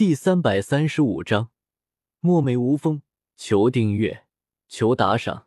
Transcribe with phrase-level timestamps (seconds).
[0.00, 1.50] 第三百三十五章，
[2.20, 3.02] 墨梅无风，
[3.36, 4.24] 求订阅，
[4.66, 5.46] 求打赏。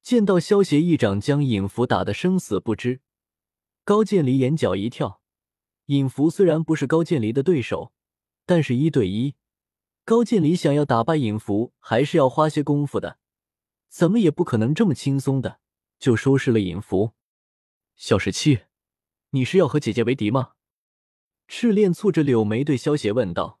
[0.00, 3.02] 见到萧协一掌将尹福打得生死不知，
[3.84, 5.20] 高渐离眼角一跳。
[5.84, 7.92] 尹福虽然不是高渐离的对手，
[8.46, 9.34] 但是一对一，
[10.06, 13.18] 高渐离想要打败尹福，还是要花些功夫的，
[13.90, 15.60] 怎么也不可能这么轻松的
[15.98, 17.12] 就收拾了尹福。
[17.96, 18.60] 小十七，
[19.32, 20.52] 你是要和姐姐为敌吗？
[21.46, 23.57] 赤练蹙着柳眉对萧协问道：“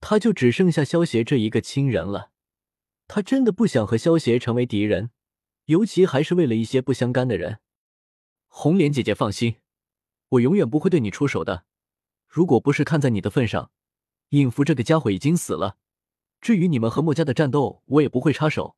[0.00, 2.30] 他就只剩下萧协这一个亲人了，
[3.06, 5.10] 他真的不想和萧协成为敌人，
[5.66, 7.60] 尤其还是为了一些不相干的人。”
[8.48, 9.56] 红莲姐姐放心，
[10.30, 11.64] 我永远不会对你出手的。
[12.26, 13.70] 如果不是看在你的份上，
[14.30, 15.76] 尹福这个家伙已经死了。
[16.40, 18.76] 至于你们和墨家的战斗，我也不会插手。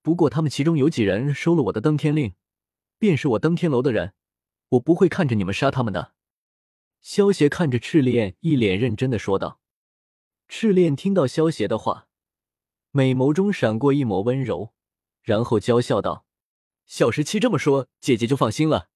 [0.00, 2.34] 不过他们其中有几人收了我的登天令，
[2.98, 4.14] 便是我登天楼的人，
[4.70, 6.14] 我不会看着你们杀他们的。
[7.00, 9.60] 萧邪看着赤练，一脸认真的说道。
[10.48, 12.08] 赤练听到萧邪的话，
[12.90, 14.72] 美眸中闪过一抹温柔，
[15.22, 16.24] 然后娇笑道
[16.86, 18.88] ：“小十七这么说，姐姐就放心了。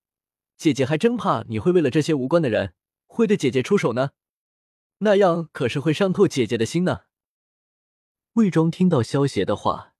[0.57, 2.73] 姐姐还真怕你会为了这些无关的人，
[3.07, 4.13] 会对姐姐出手呢。
[4.99, 7.03] 那样可是会伤透姐姐的心呢。”
[8.35, 9.95] 魏庄听到萧邪的话，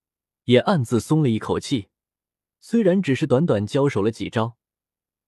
[0.45, 1.89] 也暗自松了一口气。
[2.61, 4.57] 虽然只是短短交手了几招，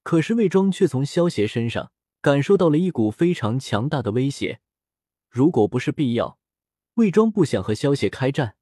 [0.03, 1.91] 可是魏庄却从萧邪身上。
[2.23, 4.63] 感受到了一股非常强大的威胁。
[5.35, 6.39] 如果不是必要，
[6.95, 8.55] 魏庄不想和萧协开战。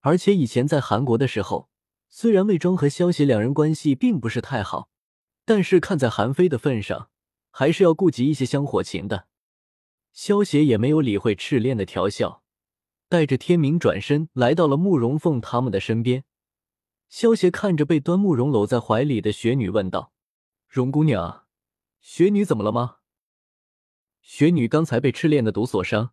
[0.00, 1.70] 而且以前在韩国的时候，
[2.08, 4.90] 虽然魏庄和萧协两人关系并不是太好，
[5.44, 7.10] 但是看在韩非的份上，
[7.52, 9.28] 还是要顾及一些香火情的。
[10.12, 12.42] 萧协也没有理会赤练的调笑，
[13.08, 16.24] 带着天明转身来到了慕容凤他们的身边。
[17.08, 20.12] 萧协看着被端慕容搂在怀里的雪女，问道
[20.66, 21.46] ：“容姑娘。”
[22.02, 22.96] 雪女怎么了吗？
[24.32, 26.12] 雪女刚才被赤练的毒所伤，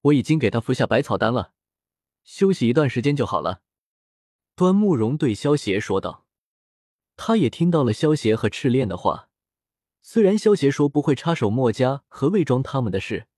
[0.00, 1.52] 我已经给她服下百草丹了，
[2.24, 3.62] 休息一段时间就好了。
[4.56, 6.26] 端慕容对萧邪说道。
[7.14, 9.30] 他也听到了萧邪和赤练的话，
[10.02, 13.28] 虽然萧邪说不会插手墨家和魏庄他们的事，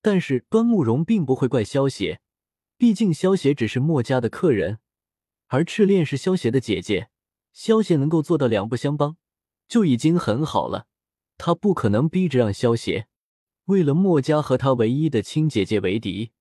[0.00, 2.20] 但是端慕容并不会怪萧邪，
[2.78, 4.78] 毕竟萧邪只是墨家的客人，
[5.48, 7.10] 而赤练是萧邪的姐姐，
[7.52, 9.16] 萧邪能够做到两不相帮，
[9.66, 10.86] 就已经很好了。
[11.36, 13.08] 他不可能逼着让萧邪
[13.66, 16.32] 为了墨家和他唯一的亲姐姐为敌，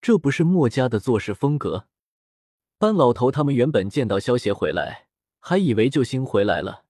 [0.00, 1.86] 这不是墨家的做事风格。
[2.78, 6.84] 班老头他们原本见到萧邪回来，还以为救星回来了，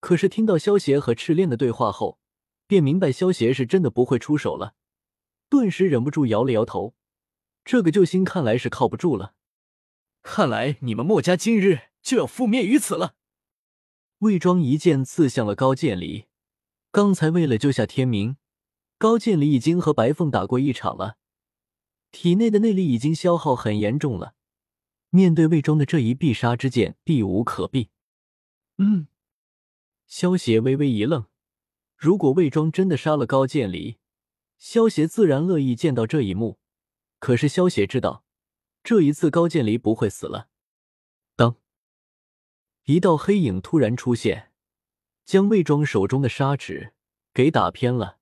[0.00, 2.18] 可是听到萧邪和赤练的对话后，
[2.66, 4.74] 便明白萧邪是真的不会出手了，
[5.48, 6.94] 顿时忍不住摇了摇头。
[7.64, 9.34] 这个救星看来是靠不住了，
[10.22, 13.14] 看来你们墨家今日就要覆灭于此了。
[14.18, 16.26] 魏庄一剑刺向了高渐离。
[16.92, 18.36] 刚才为了救下天明，
[19.04, 21.18] 高渐离已经和白凤打过一场了，
[22.10, 24.34] 体内的内力已经消耗很严重了。
[25.10, 27.90] 面对魏庄的这一必杀之剑，避无可避。
[28.78, 29.08] 嗯，
[30.06, 31.26] 萧邪微微一愣。
[31.98, 33.98] 如果魏庄真的杀了高渐离，
[34.56, 36.58] 萧邪自然乐意见到这一幕。
[37.18, 38.24] 可是萧邪知道，
[38.82, 40.48] 这一次高渐离不会死了。
[41.36, 41.56] 当
[42.84, 44.50] 一道黑影突然出现。
[45.26, 46.94] 将魏庄手中的砂纸
[47.34, 48.18] 给打偏了，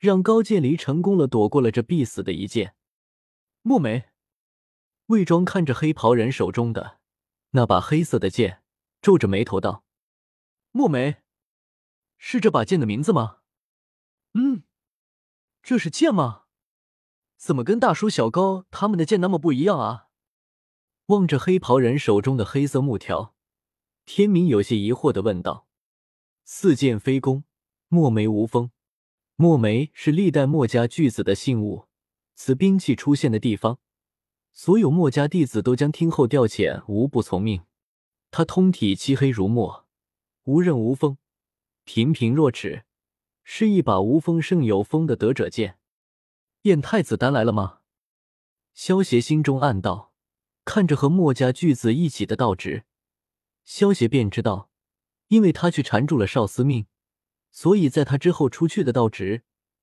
[0.00, 2.74] 让高渐离成功了躲过了这必死的一剑。
[3.60, 4.08] 墨梅，
[5.06, 7.00] 魏庄看着黑袍人手中的
[7.50, 8.62] 那把黑色的剑，
[9.02, 9.84] 皱着眉头道
[10.72, 11.16] ：“墨梅，
[12.16, 13.40] 是这把剑的名字吗
[14.32, 14.62] ？”“嗯，
[15.62, 16.44] 这是剑吗？
[17.36, 20.08] 怎么跟大叔小高他们的剑那么不一样啊？”
[21.06, 23.34] 望着黑袍人手中的黑色木条，
[24.06, 25.66] 天明有些疑惑的问道。
[26.44, 27.44] 似剑非弓，
[27.88, 28.70] 墨梅无锋。
[29.40, 31.86] 墨梅是历代墨家巨子的信物，
[32.34, 33.78] 此兵器出现的地方，
[34.52, 37.62] 所有墨家弟子都将听候调遣，无不从命。
[38.30, 39.86] 他通体漆黑如墨，
[40.44, 41.16] 无刃无锋，
[41.84, 42.84] 平平若尺，
[43.42, 45.78] 是一把无锋胜有锋的得者剑。
[46.64, 47.78] 燕太子丹来了吗？
[48.74, 50.12] 萧协心中暗道，
[50.66, 52.84] 看着和墨家巨子一起的道直，
[53.64, 54.68] 萧协便知道。
[55.28, 56.84] 因为他去缠住了少司命，
[57.50, 59.42] 所以在他之后出去的道直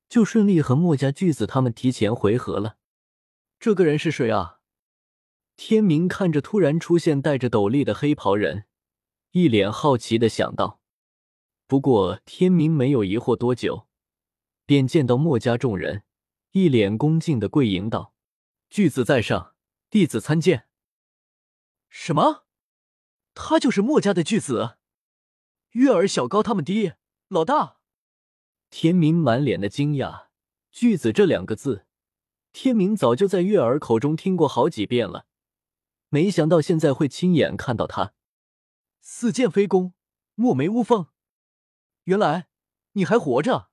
[0.10, 2.78] 就顺利和墨家巨子他们提前回合了。
[3.60, 4.60] 这个人是谁啊？
[5.56, 8.66] 天明看着突然出现戴着斗笠的黑袍人，
[9.32, 10.80] 一脸好奇的想到。
[11.66, 13.88] 不过天明没有疑惑多久，
[14.66, 16.04] 便见到墨家众人
[16.52, 18.14] 一脸恭敬的跪迎道
[18.70, 19.56] ：“巨子在上，
[19.90, 20.68] 弟子参见。”
[21.90, 22.46] 什么？
[23.34, 24.78] 他就是墨家的巨子？
[25.72, 26.98] 月儿、小高他们爹，
[27.30, 27.82] 老大，
[28.70, 30.28] 天明满脸的惊讶。
[30.72, 31.86] 巨子这两个字，
[32.54, 35.26] 天明早就在月儿口中听过好几遍了，
[36.08, 38.14] 没想到现在会亲眼看到他。
[39.02, 39.94] 似剑非弓，
[40.36, 41.08] 墨眉乌凤，
[42.06, 42.48] 原来
[42.94, 43.72] 你还活着！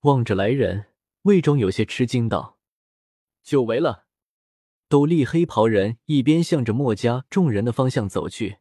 [0.00, 0.92] 望着来人，
[1.22, 2.58] 魏庄有些吃惊道
[3.42, 4.04] ：“久违了。”
[4.88, 8.58] 斗笠黑袍人一边向着墨家众人的方向走去，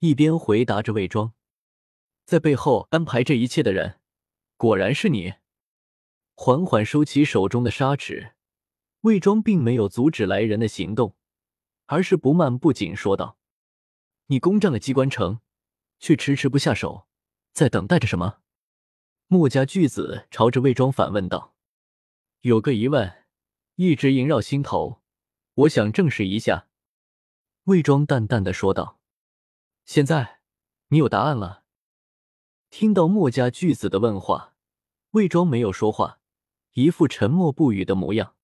[0.00, 1.34] 一边回答着魏庄
[2.28, 4.00] ：“在背后安排这一切的人，
[4.58, 5.36] 果然是你。”
[6.36, 8.34] 缓缓收起手中的砂纸，
[9.00, 11.16] 魏庄并没有阻止来人的行动，
[11.86, 13.38] 而是不慢不紧说道
[14.28, 15.40] ：“你攻占了机关城，
[15.98, 17.08] 却迟迟不下手，
[17.54, 18.40] 在等待着什么？”
[19.28, 21.54] 墨家巨子朝着魏庄反问道
[22.42, 23.24] ：“有个疑问，
[23.76, 25.00] 一直萦绕心头，
[25.54, 26.68] 我想证实一下。”
[27.64, 29.00] 魏庄淡淡的说道
[29.86, 30.40] ：“现在
[30.88, 31.64] 你有答案了。”
[32.70, 34.54] 听到墨家巨子的问话，
[35.12, 36.20] 魏庄没有说话。
[36.74, 38.36] 一副沉默不语的模样。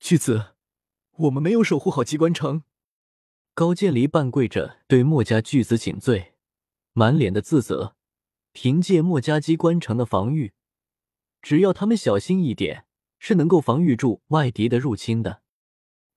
[0.00, 0.54] 巨子，
[1.12, 2.64] 我们没有守护好机关城。
[3.54, 6.34] 高渐离半跪着对墨家巨子请罪，
[6.92, 7.94] 满脸的自责。
[8.52, 10.52] 凭借墨家机关城的防御，
[11.40, 12.86] 只要他们小心一点，
[13.18, 15.42] 是能够防御住外敌的入侵的。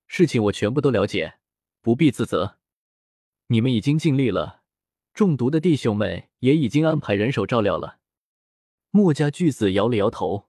[0.07, 1.39] 事情我全部都了解，
[1.81, 2.57] 不必自责。
[3.47, 4.63] 你们已经尽力了，
[5.15, 7.97] 中毒的弟兄们也已经安排人手照料了。
[8.91, 10.47] 墨家巨子摇了摇头。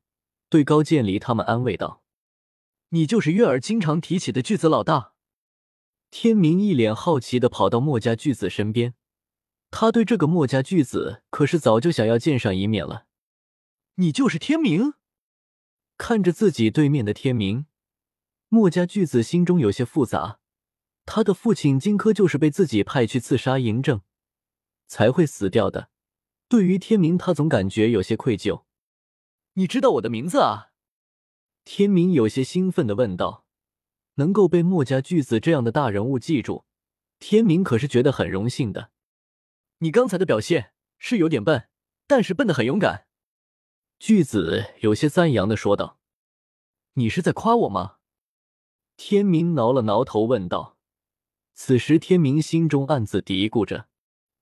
[0.48, 2.04] 对高渐离他们安慰道
[2.90, 5.14] ：“你就是月儿经常提起的巨子老大。”
[6.08, 8.94] 天明一脸好奇的跑到墨家巨子身边，
[9.72, 13.06] 他对这个墨家巨子可是早就想要见上一面了。
[13.96, 14.94] 你就是天明？
[15.98, 17.66] 看着自己对面的天明，
[18.48, 20.38] 墨家巨子心中有些复杂。
[21.04, 24.00] 他的父亲荆轲就是被自己派去刺杀嬴政，
[24.86, 25.90] 才会死掉的。
[26.48, 28.64] 对于天明，他总感觉有些愧疚。
[29.54, 30.72] 你知道我的名字啊？
[31.64, 33.44] 天明有些兴奋的问道。
[34.18, 36.64] 能够被墨家巨子这样的大人物记住，
[37.18, 38.90] 天明可是觉得很荣幸的。
[39.80, 41.68] 你刚才的表现是有点笨，
[42.06, 43.06] 但是笨的很勇敢。
[43.98, 45.98] 巨子有些赞扬的说道。
[46.94, 47.96] 你是在夸我吗？
[48.96, 50.78] 天明挠了挠头问道。
[51.52, 53.88] 此时天明心中暗自嘀咕着：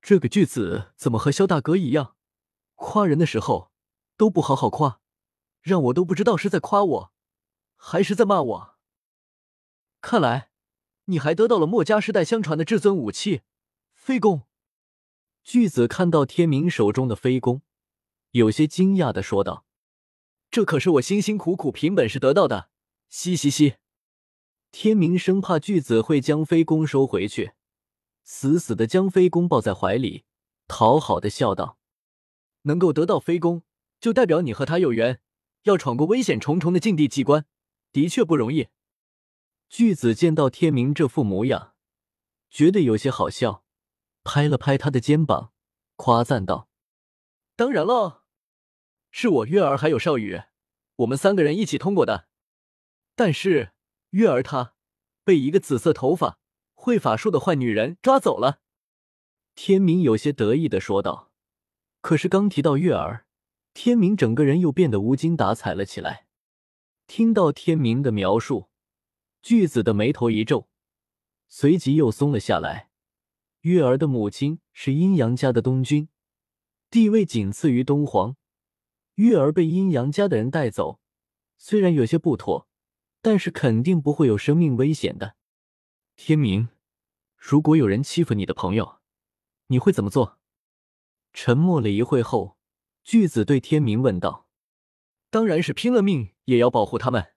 [0.06, 2.14] 这个巨子怎么和萧大哥一样，
[2.74, 3.72] 夸人的时候
[4.18, 5.00] 都不好好夸？
[5.62, 7.12] 让我都不知道是在夸我，
[7.74, 8.74] 还是在骂我。
[10.02, 10.50] 看来
[11.06, 13.40] 你还得到了墨家世代相传的至尊武器——
[13.96, 14.42] 飞弓。
[15.42, 17.62] 巨子看到天明手中的飞弓，
[18.32, 19.64] 有些惊讶的说道
[20.52, 22.68] ：“这可是我辛辛苦苦凭本事得到的！”
[23.08, 23.76] 嘻嘻嘻。
[24.70, 27.52] 天明生怕巨子会将飞弓收回去，
[28.24, 30.24] 死死的将飞弓抱在怀里，
[30.66, 31.78] 讨好的笑道
[32.62, 33.62] ：“能够得到飞弓，
[34.00, 35.20] 就代表你和他有缘。”
[35.64, 37.46] 要闯过危险重重的禁地机关，
[37.90, 38.68] 的确不容易。
[39.70, 41.72] 巨子见到天明这副模样，
[42.50, 43.64] 觉得有些好笑，
[44.22, 45.54] 拍了拍他的肩膀，
[45.96, 46.68] 夸赞道
[47.56, 48.24] ：“当然了，
[49.10, 50.42] 是我月儿还有少羽，
[50.96, 52.28] 我们三个人一起通过的。
[53.14, 53.72] 但是
[54.10, 54.74] 月儿她
[55.24, 56.38] 被一个紫色头发、
[56.84, 58.60] 会法术的坏女人抓走了。”
[59.56, 61.32] 天明有些得意的说道。
[62.02, 63.26] 可是刚提到月儿。
[63.72, 66.26] 天明整个人又变得无精打采了起来。
[67.08, 68.68] 听到天明的描述，
[69.42, 70.68] 巨子的眉头一皱，
[71.48, 72.90] 随即又松了下来。
[73.62, 76.08] 月儿的母亲是阴阳家的东君，
[76.88, 78.36] 地位仅次于东皇。
[79.16, 81.00] 月儿被阴阳家的人带走，
[81.58, 82.68] 虽然有些不妥，
[83.20, 85.34] 但是肯定不会有生命危险的。
[86.14, 86.68] 天明，
[87.46, 89.00] 如果有人欺负你的朋友，
[89.66, 90.38] 你会怎么做？
[91.34, 92.56] 沉默了一会后。
[93.02, 94.48] 巨子对天明问道
[95.28, 97.34] ：“当然是拼了命也要保护他们。”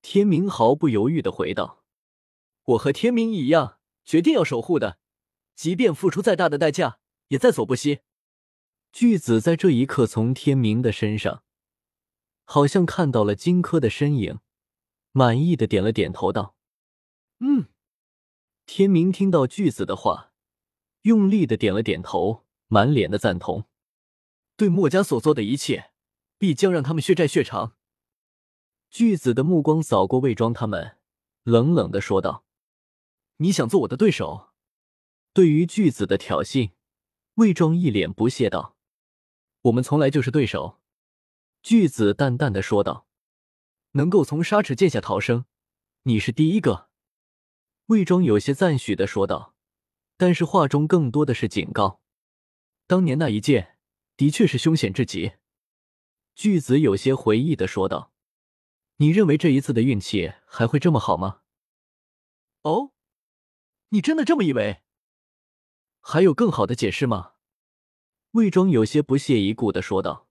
[0.00, 1.84] 天明毫不犹豫的回道
[2.64, 4.98] ：“我和天明一样，决定要守护的，
[5.54, 8.00] 即便付出再大的代价，也在所不惜。”
[8.90, 11.42] 巨子在这一刻从天明的身上，
[12.44, 14.38] 好像看到了荆轲的身影，
[15.12, 16.56] 满意的点了点头，道
[17.40, 17.66] ：“嗯。”
[18.72, 20.32] 天明听到巨子的话，
[21.02, 23.64] 用力的点了点头，满脸的赞同。
[24.56, 25.90] 对墨家所做的一切，
[26.38, 27.74] 必将让他们血债血偿。
[28.88, 30.98] 巨子的目光扫过魏庄他们，
[31.42, 32.44] 冷冷的说道
[33.38, 34.50] ：“你想做我的对手？”
[35.34, 36.70] 对于巨子的挑衅，
[37.34, 38.76] 魏庄一脸不屑道
[39.62, 40.78] ：“我们从来就是对手。”
[41.60, 43.08] 巨子淡淡的说道
[43.98, 45.46] ：“能够从沙齿剑下逃生，
[46.04, 46.88] 你是第一个。”
[47.90, 49.56] 魏庄有些赞许的说道，
[50.16, 52.00] 但是话中更多的是警告
[52.86, 53.78] ：“当年那一剑。”
[54.16, 55.32] 的确是凶险至极，
[56.36, 58.12] 巨子有些回忆的说道
[58.98, 61.40] ：“你认为这一次的运气还会这么好吗？
[62.62, 62.92] 哦，
[63.88, 64.82] 你真的这么以为？
[66.00, 67.32] 还有更好的解释吗？
[68.32, 70.28] 魏庄有些不屑一顾的说道。